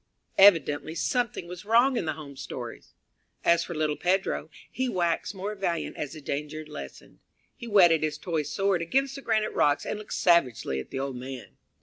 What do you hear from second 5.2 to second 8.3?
more valiant as the danger lessened. He whetted his